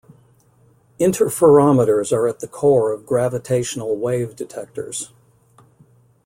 [0.99, 5.11] Interferometers are at the core of gravitational wave detectors.